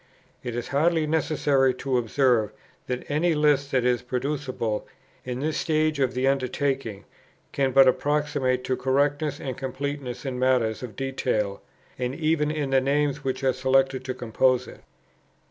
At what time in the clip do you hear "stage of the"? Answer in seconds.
5.57-6.27